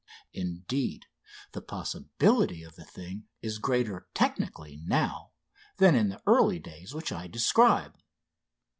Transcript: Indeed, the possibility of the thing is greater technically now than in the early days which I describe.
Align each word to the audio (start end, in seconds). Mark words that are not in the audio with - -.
Indeed, 0.33 1.05
the 1.51 1.61
possibility 1.61 2.63
of 2.63 2.75
the 2.75 2.83
thing 2.85 3.27
is 3.43 3.59
greater 3.59 4.07
technically 4.15 4.77
now 4.83 5.33
than 5.77 5.93
in 5.93 6.09
the 6.09 6.23
early 6.25 6.57
days 6.57 6.95
which 6.95 7.11
I 7.11 7.27
describe. 7.27 7.95